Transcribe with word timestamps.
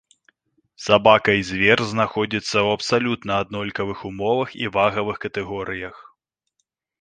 Сабака 0.85 1.31
і 1.39 1.43
звер 1.49 1.79
знаходзіцца 1.91 2.43
ў 2.65 2.69
абсалютна 2.77 3.31
аднолькавых 3.45 3.99
умовах 4.11 4.57
і 4.63 4.71
вагавых 4.79 5.17
катэгорыях. 5.27 5.95